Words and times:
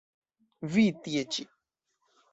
Vi, 0.77 0.87
tie 1.09 1.23
ĉi! 1.37 1.47